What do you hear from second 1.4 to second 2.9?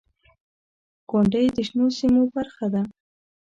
د شنو سیمو برخه ده.